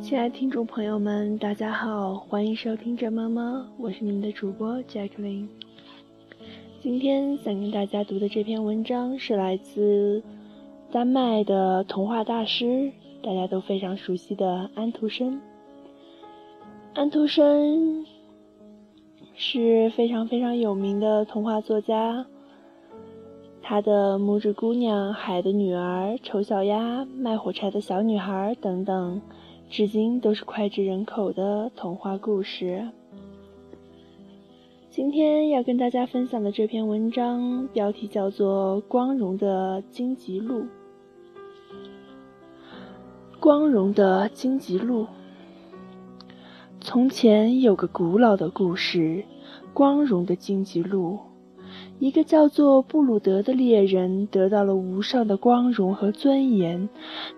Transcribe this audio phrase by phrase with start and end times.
[0.00, 5.48] 亲爱的听众朋友们，大家好，欢迎收听着妈妈，我是你们的主播 Jacqueline。
[6.80, 10.22] 今天想跟大家读的这篇文章是来自
[10.92, 12.90] 丹麦的童话大师，
[13.22, 15.40] 大家都非常熟悉的安徒生。
[16.94, 18.06] 安徒生
[19.34, 22.24] 是非常非常有名的童话作家，
[23.60, 29.20] 他的《拇指姑娘》《海的女儿》《丑小鸭》《卖火柴的小女孩》等等。
[29.70, 32.88] 至今都是脍炙人口的童话故事。
[34.90, 40.62] 今天要跟大家分享的这篇文章标题叫做《光荣的荆棘路》。
[43.38, 45.06] 光荣的荆棘路。
[46.80, 48.98] 从前有个古老的故事，
[49.74, 51.14] 《光荣的荆棘路》。
[52.00, 56.88] 一个叫做布鲁德的猎人得到了无上的光荣和尊严，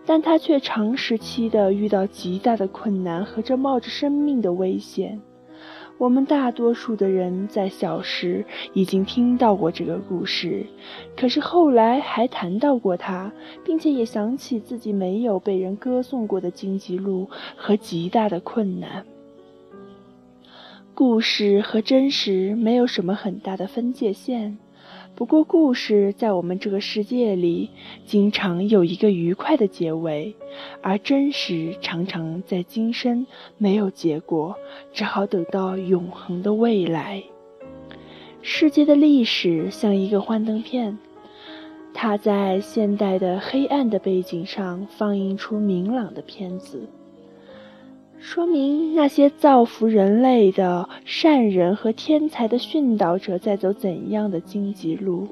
[0.04, 5.18] 但他却长时期的遇到极大的困难和这冒着生命的危险。
[5.96, 10.66] 我们大多数的人在小时已经听到过这个故事，
[11.16, 13.32] 可是后来还谈到过他，
[13.64, 19.04] 并且也想起自己没有被人歌颂过的荆棘路和极大的困难。
[20.94, 24.58] 故事和真实没有什么很大的分界线，
[25.14, 27.70] 不过故事在我们这个世界里
[28.04, 30.34] 经常有一个愉快的结尾，
[30.82, 34.54] 而真实常常在今生没有结果，
[34.92, 37.22] 只好等到永恒的未来。
[38.42, 40.98] 世界的历史像一个幻灯片，
[41.94, 46.86] 它在现代的黑暗的背景上放映出明朗的片子。
[48.22, 55.26] 说明那些造福人类的善人和天才的训导者在走怎样的荆棘路？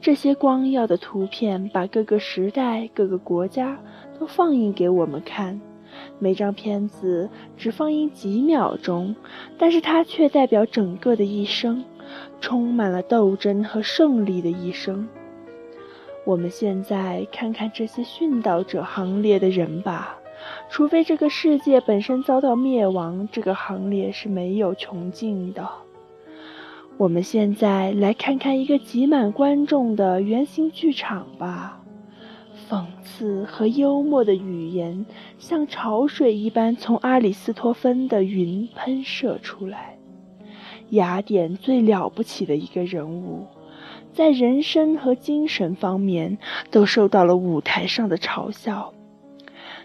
[0.00, 3.78] 这些光耀的图片把各个时代、各个国家
[4.18, 5.58] 都放映给我们看。
[6.18, 9.14] 每张片子只放映几秒钟，
[9.56, 11.84] 但是它却代表整个的一生，
[12.40, 15.08] 充满了斗争和胜利的一生。
[16.24, 20.18] 我们现在看看这些训导者行列的人吧。
[20.68, 25.68] 除非这个世界本身遭到灭亡，这个行列是没有穷尽的。
[26.98, 31.78] 我们现在来看看一个挤满观众的圆形剧场吧。
[32.68, 35.04] 讽刺和幽默的语言
[35.38, 39.98] 像潮水一般从阿里斯托芬的云喷射出来。
[40.90, 43.46] 雅典最了不起的一个人物，
[44.12, 46.38] 在人生和精神方面
[46.70, 48.92] 都受到了舞台上的嘲笑。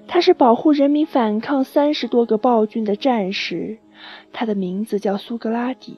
[0.08, 3.78] 他是保护人民反抗三十多个暴君的战士，
[4.32, 5.98] 他的名字叫苏格拉底。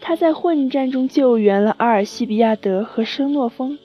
[0.00, 3.78] 他在混战中救援了阿尔西比亚德和申诺峰，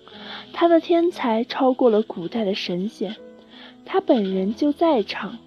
[0.52, 3.16] 他的天才超过了古代的神仙。
[3.86, 5.38] 他本人就在场，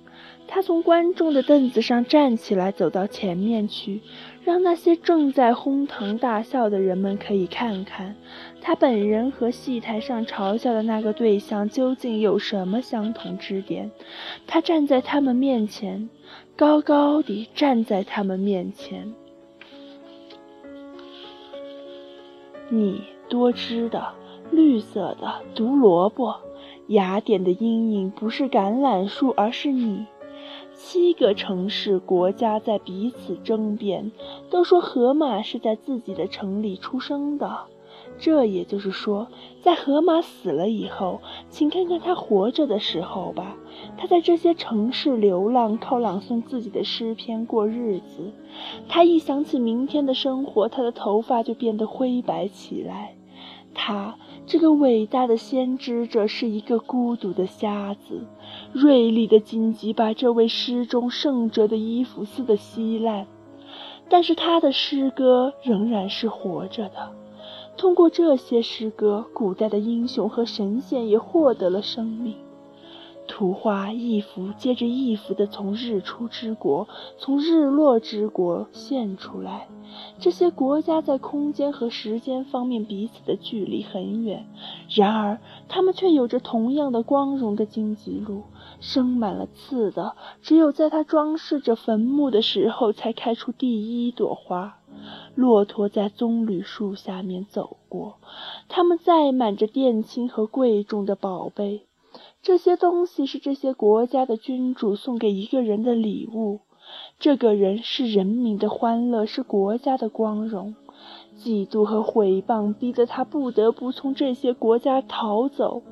[0.49, 4.01] 他从观众的凳子上站起来，走到前面去。
[4.45, 8.17] 让那些正在哄堂大笑的人们可以看看，
[8.61, 13.91] 他本人和戏台上嘲笑的那个对象究竟有什么相同之点。
[14.47, 16.11] 他站在他们面前，
[16.57, 19.15] 高高地站在他们面前。
[22.69, 24.13] 你多汁的、
[24.51, 26.35] 绿色的毒萝卜，
[26.89, 30.07] 雅典的阴影不是橄榄树，而是你。
[30.85, 34.11] 七个城市、国家在彼此争辩，
[34.51, 37.61] 都说河马是在自己的城里出生的。
[38.19, 39.29] 这也就是说，
[39.63, 43.57] 在河马死了以后，请看看他活着的时候吧。
[43.97, 48.33] 他在这些城市流浪，靠朗诵自己的诗篇过日子。
[48.89, 53.15] 他一想起明天的生活，他的头发就变得灰白起来。
[53.73, 54.17] 他。
[54.45, 58.21] 这个伟大的先知者是一个孤独的瞎子，
[58.73, 63.27] 锐利的荆棘把这位诗中圣哲的衣服撕得稀烂，
[64.09, 67.11] 但是他的诗歌仍然是活着的。
[67.77, 72.35] 通过这些诗歌，古代的英雄和神仙也获得了生命。
[73.27, 76.89] 图画一幅接着一幅地从日出之国、
[77.19, 79.69] 从日落之国现出来。
[80.19, 84.47] 这些国家在空间和时间方面彼此的距离很远，
[84.89, 85.39] 然而
[85.69, 88.45] 他们却有着同样的光荣的荆棘路，
[88.81, 94.79] 生满了刺的，只有在它装饰着坟墓的时候才开出第一朵花。
[95.35, 98.19] 骆驼在棕榈树下面走过，
[98.69, 101.87] 它们载满着殿青和贵重的宝贝。
[102.43, 106.59] 这些东西是这些国家的君主送给一个人的礼物。
[107.21, 110.75] 这个人是人民的欢乐，是国家的光荣。
[111.39, 115.83] 嫉妒和毁谤逼得他不得不从这些国家逃走。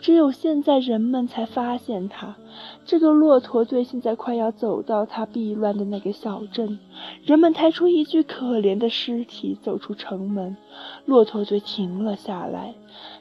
[0.00, 2.36] 只有现在，人们才发现他。
[2.84, 6.78] 这个骆驼队现在快要走到他避乱的那个小镇。
[7.24, 10.56] 人们抬出一具可怜的尸体，走出城门。
[11.04, 12.74] 骆驼队停了下来。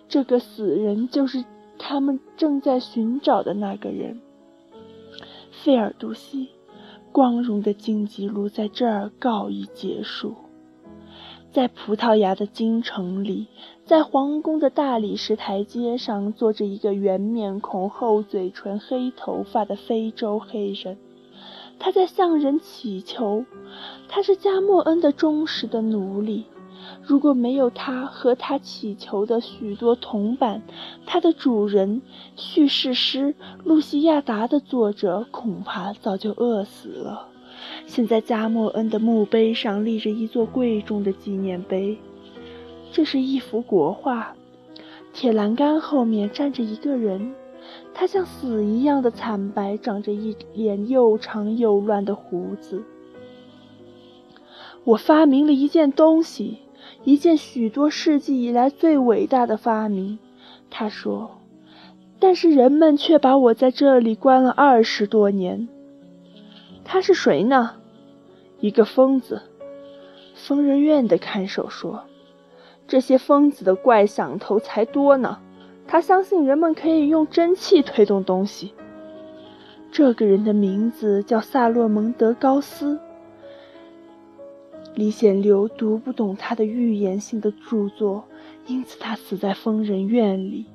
[0.08, 1.44] 这个死人就是
[1.78, 4.22] 他们正在寻找的那个人——
[5.52, 6.50] 费尔杜西。
[7.12, 10.36] 光荣的荆棘路在这儿告一结束。
[11.54, 13.48] 在葡萄牙的京城里，
[13.86, 20.98] 在皇宫的大理石台阶上，坐着一个圆面孔、厚嘴唇、黑头发的非洲黑人。
[21.80, 23.46] 他在向人乞求。
[24.10, 26.44] 他是加莫恩的忠实的奴隶。
[27.08, 30.62] 如果没有他和他祈求的许多铜板，
[31.06, 32.02] 他的主人
[32.36, 37.28] 叙事诗《露西亚达》的作者恐怕早就饿死了。
[37.86, 41.98] 现在，加莫恩的墓碑上立着一座贵重的纪念碑，
[42.92, 44.36] 这是一幅国画。
[45.14, 47.34] 铁栏杆后面站着一个人，
[47.94, 52.84] 他像死一样的惨白，长着一脸又长又乱的胡子。
[54.84, 56.60] 我发明了一件东西，
[57.04, 60.20] 一件许多世纪以来最伟大的发明，
[60.70, 61.32] 他说。
[62.18, 65.68] 但是人们却把我在这里关了二十多年。
[66.84, 67.76] 他是谁呢？
[68.60, 69.42] 一个疯子。
[70.34, 72.04] 疯人院的看守说
[72.88, 75.40] ：“这些疯子的怪想头才多呢。”
[75.88, 78.74] 他相信人们可以用真气推动东西。
[79.92, 83.00] 这个人的名字叫萨洛蒙德·高斯。
[84.96, 88.24] 李显流读不懂他的预言性的著作，
[88.66, 90.66] 因此他死在疯人院里。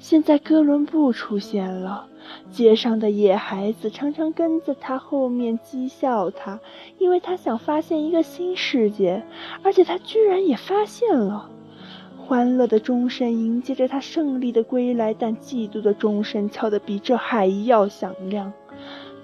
[0.00, 2.06] 现在哥伦布出现了。
[2.50, 6.58] 街上的野孩子常常跟在他后面讥笑他，
[6.98, 9.22] 因为他想发现一个新世界，
[9.62, 11.48] 而且他居然也发现了。
[12.16, 18.52] 欢乐的钟声迎接着他胜利的归来，但嫉妒的钟声敲得比这还要响亮。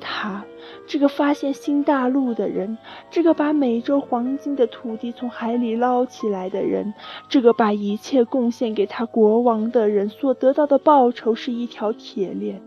[0.01, 0.45] 他，
[0.87, 2.77] 这个发现新大陆的人，
[3.11, 6.93] 这个把美洲黄金的土地从海里捞起来的人，
[7.29, 12.61] 这个把一切贡献给他国王的人，所得到的报酬是一条铁链。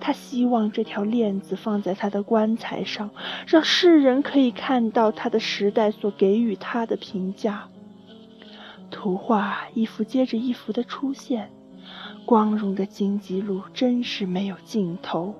[0.00, 3.10] 他希望这条链子放在他的棺材上，
[3.46, 7.68] 让世人可以看到他的时代所给予他的评价。
[8.90, 11.50] 图画一幅接着一幅的出现，
[12.26, 15.32] 光荣的荆棘路真是没有尽头。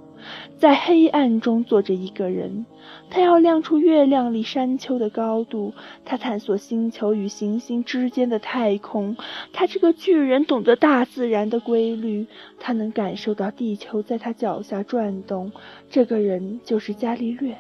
[0.59, 2.65] 在黑暗中坐着一个人，
[3.11, 5.73] 他要亮出月亮里山丘的高度，
[6.05, 9.17] 他探索星球与行星之间的太空。
[9.53, 12.27] 他这个巨人懂得大自然的规律，
[12.61, 15.51] 他能感受到地球在他脚下转动。
[15.91, 17.57] 这个人就是伽利略。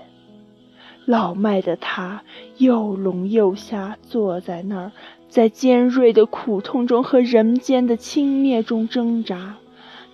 [1.05, 2.23] 老迈的他
[2.59, 4.93] 又聋又瞎，坐在那儿，
[5.29, 9.57] 在尖锐的苦痛中和人间的轻蔑中挣扎。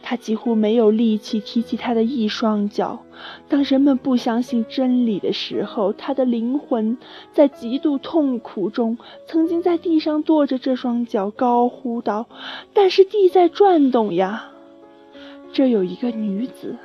[0.03, 2.99] 他几乎没有力气提起他的一双脚。
[3.49, 6.97] 当人们不相信真理的时候，他的灵魂
[7.33, 8.97] 在极度痛苦中，
[9.27, 12.27] 曾经在地上跺着这双脚，高呼道
[12.73, 14.51] ：“但是地在转动呀！”
[15.53, 16.77] 这有一个女子，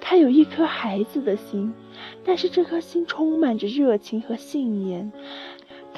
[0.00, 1.72] 她有一颗孩子的心，
[2.24, 5.10] 但是这颗心充满着热情和信念。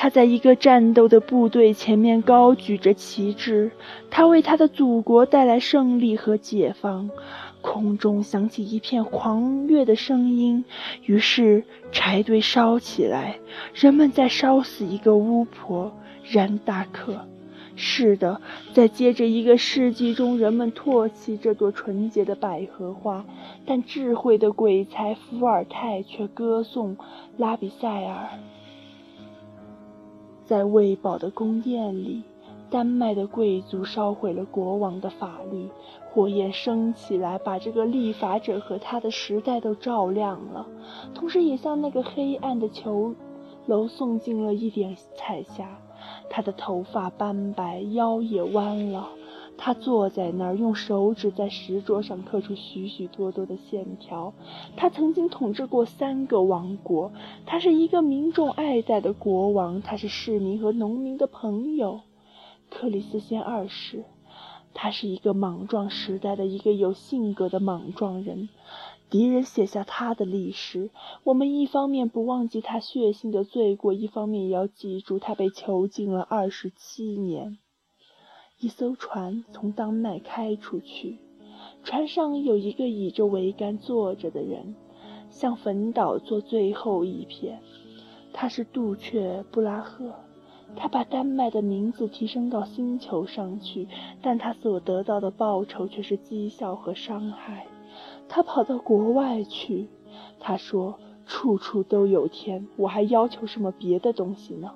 [0.01, 3.73] 他在一个战斗的部队前面高举着旗帜，
[4.09, 7.11] 他为他的祖国带来胜利和解放。
[7.61, 10.65] 空中响起一片狂跃的声音，
[11.05, 13.41] 于是柴堆烧起来，
[13.75, 17.27] 人们在烧死一个巫婆然达克。
[17.75, 18.41] 是的，
[18.73, 23.25] 在接着一个世纪中，人们唾弃这朵纯洁的百合花，
[23.67, 26.97] 但智慧的鬼才伏尔泰却歌颂
[27.37, 28.29] 拉比塞尔。
[30.49, 32.23] 在喂饱的宫殿里，
[32.71, 35.69] 丹麦的贵族烧毁了国王的法律，
[36.11, 40.67] 火焰升起来，把这个立法者和他的时代都照亮了，
[41.15, 43.15] 同时也向那个黑暗的囚
[43.67, 45.69] 楼送进了一点彩霞。
[46.31, 49.07] 他的头发斑白，腰也弯了。
[49.59, 54.33] 他坐在那儿，用手指在石桌上刻出许许多多的线条。
[54.77, 57.13] 他曾经统治过三个王国，
[57.45, 62.01] 他是一个民众爱戴的国王，他是市民和农民的朋友。
[62.71, 64.05] 克里斯先二世，
[64.75, 68.49] 他是一个莽撞时代的一个有性格的莽撞人。
[69.11, 70.91] 敌人写下他的历史，
[71.25, 77.59] 我们一方面不忘记他血腥的罪过，一方面也要记住他被囚禁了二十七年。
[78.61, 81.19] 一艘船从丹麦开出去，
[81.85, 84.75] 船上有一个倚着桅杆坐着的人，
[85.31, 87.53] 向坟岛做最后一瞥。
[88.33, 90.13] 他是杜却布拉赫，
[90.75, 93.87] 他把丹麦的名字提升到星球上去，
[94.21, 97.69] 但他所得到的报酬却是讥笑和伤害。
[98.29, 99.89] 他跑到国外去，
[100.41, 104.73] 他说：“处处都有天，我还要求什么别的东西呢？”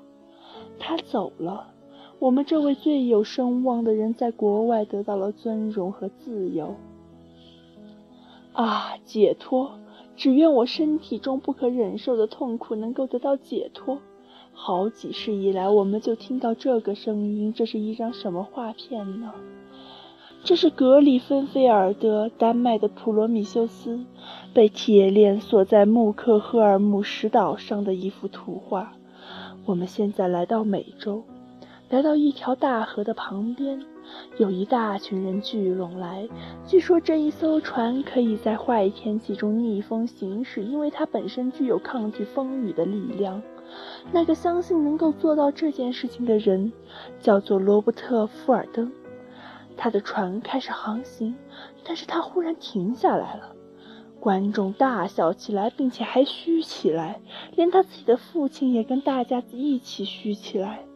[0.78, 1.74] 他走了，
[2.22, 6.76] 我们这位最有声望的人在国外得到了尊荣和自由。
[8.52, 9.72] 啊，解脱！
[10.14, 13.98] 只愿我身体中不可忍受的痛苦能够得到解脱。
[14.52, 17.52] 好几世以来，我们就听到这个声音。
[17.52, 19.32] 这是一张什么画片呢？
[20.44, 23.98] 这是格里芬菲尔德，丹麦的普罗米修斯
[24.54, 28.92] 被铁链锁在穆克赫尔姆石岛上的一幅图画。
[29.66, 31.24] 我们现在来到美洲，
[31.92, 33.78] 来到一条大河的旁边。
[34.38, 36.26] 有一大群人聚拢来，
[36.66, 43.42] 据说这一艘船可以在坏天气中逆风行驶，因为它本身具有抗拒风雨的力量。
[44.10, 46.72] 那个相信能够做到这件事情的人，
[47.20, 48.90] 叫做罗伯特·富尔登。
[49.76, 51.34] 他的船开始航行，
[51.84, 53.54] 但是他忽然停下来了。
[54.18, 57.20] 观众大笑起来，并且还嘘起来，
[57.54, 60.86] 连他自己的父亲也跟大家一起嘘起来。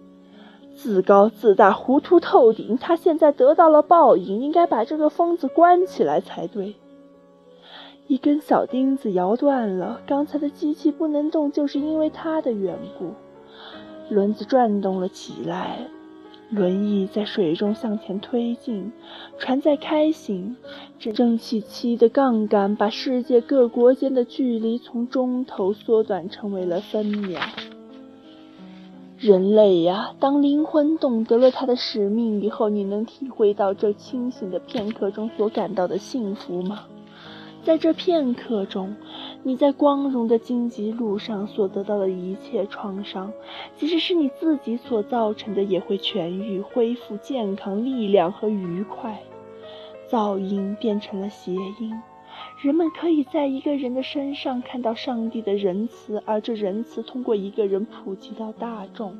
[0.76, 2.76] 自高自大，糊涂透顶。
[2.78, 6.74] 他现在得到了报应，应该把这个疯子关起来才对。
[8.06, 13.14] 一根小钉子摇断了，刚才的机器不能动，就是因为它的缘故。
[14.10, 15.78] 轮子转动了起来，
[16.50, 18.92] 轮椅在水中向前推进，
[19.38, 20.56] 船在开行。
[21.00, 27.40] 蒸汽机的杠杆把世界各国间的距离从钟头缩短成为了分秒。
[29.18, 36.80] 人类呀，当灵魂懂得了他的使命以后，你能体会到这清醒的片刻中所感到的幸福吗？
[37.64, 38.94] 在这片刻中，
[39.42, 43.32] 你在光荣的荆棘路上所得到的一切创伤，
[43.74, 49.18] 即使是你自己所造成的，也会痊愈、恢复健康、力量和愉快。
[50.10, 51.98] 噪音变成了谐音。
[52.62, 59.14] 人们可以在一个人的身上看到上帝的仁慈，而这仁慈通过一个人普及到大众。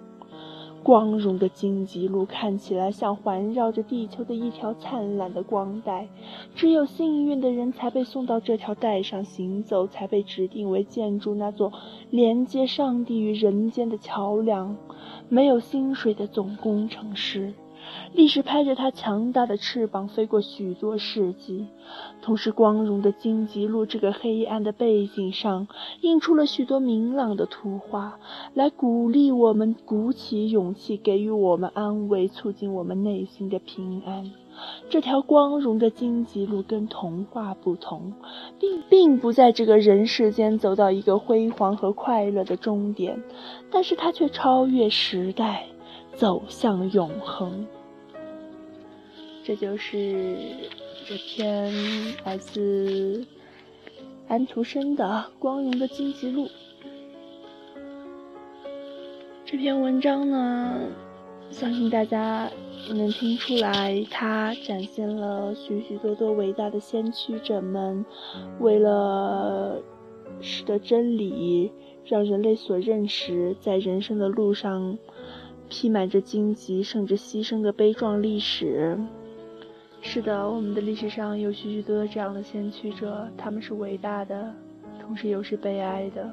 [0.83, 6.09] 光荣的荆棘路看起来像环绕着地球的一条灿烂的光带，
[6.55, 11.73] 只有幸运的人才被送到这条带上行走，才被指定为建筑那座
[12.11, 14.76] 连接上帝与人间的桥梁。
[15.28, 17.52] 没有薪水的总工程师。
[18.12, 21.66] 历史拍着它强大的翅膀飞过许多世纪，
[22.23, 25.69] 同时光荣的荆棘路这个黑暗的背景上
[26.00, 28.19] 映出了许多明朗的图画，
[28.55, 34.31] 来鼓励我们，鼓起勇气，给予我们安慰，促进我们内心的平安。
[34.88, 38.14] 这条光荣的荆棘路跟童话不同，
[38.59, 43.23] 并并不在这个人世间走到一个辉煌和快乐的终点，
[43.71, 45.66] 但是它却超越时代，
[46.14, 47.66] 走向永恒。
[49.47, 50.37] 这就是
[51.07, 51.73] 这篇
[52.25, 53.25] 来自
[54.26, 55.05] 安徒生的
[55.38, 56.47] 《光荣的荆棘路》。
[59.45, 60.81] 这篇文章呢，
[61.53, 62.50] 相信大家
[62.88, 68.05] 能听出来，它展现了许许多多伟大的先驱者们
[68.59, 69.81] 为了
[70.41, 71.71] 使得真理
[72.05, 74.99] 让人类所认识，在人生的路上
[75.69, 78.99] 披满着荆棘，甚至牺牲的悲壮历史。
[80.08, 84.54] 是的，我们的历史上有许许多多这样的先驱者，他们是伟大的，
[85.00, 86.32] 同时又是悲哀的。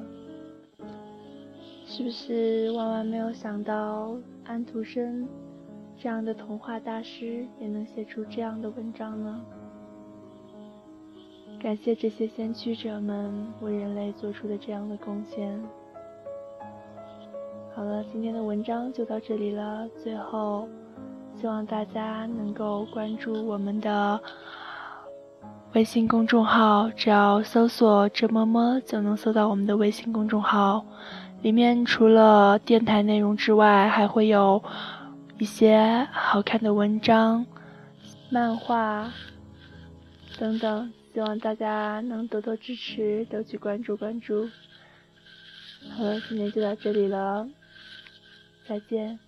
[1.84, 5.28] 是不是万万没有想到，安徒生
[5.98, 9.44] 这样的童话大师也能写出这样的文章呢？
[11.60, 15.60] 感谢这些先驱者们为人类做出的这样的贡献。
[17.74, 20.68] 好了，今天的文章就到这里了，最后。
[21.44, 24.18] 希望大家能够关注我们的
[25.74, 30.82] 微信公众号，只要搜索“这么么”就能搜到我们的微信公众号。
[31.42, 34.64] 里面除了电台内容之外，还会有
[35.38, 37.44] 一些好看的文章、
[38.30, 39.12] 漫画
[40.38, 40.90] 等等。
[41.12, 44.48] 希望大家能多多支持，多去关注关注。
[45.94, 47.46] 好了，今天就到这里了，
[48.66, 49.18] 再见。